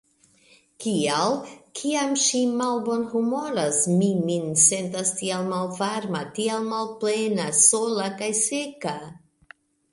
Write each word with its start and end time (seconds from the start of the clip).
Kial, 0.85 1.35
kiam 1.79 2.15
ŝi 2.21 2.41
malbonhumoras, 2.61 3.83
mi 3.99 4.09
min 4.31 4.49
sentas 4.63 5.13
tiel 5.21 5.47
malvarma, 5.53 6.25
tiel 6.41 6.67
malplena, 6.73 7.49
sola 7.63 8.11
kaj 8.25 8.35
seka? 8.45 8.99